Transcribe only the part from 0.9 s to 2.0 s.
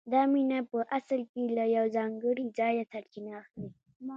اصل کې له یو